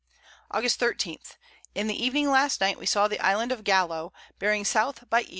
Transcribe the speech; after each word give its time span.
August 0.49 0.79
13. 0.79 1.19
In 1.75 1.85
the 1.85 2.03
Evening 2.05 2.31
last 2.31 2.59
Night, 2.59 2.79
we 2.79 2.87
saw 2.87 3.07
the 3.07 3.19
Island 3.19 3.51
of 3.51 3.63
Gallo, 3.63 4.11
bearing 4.39 4.61
S. 4.61 4.75
by 5.11 5.21
E. 5.21 5.29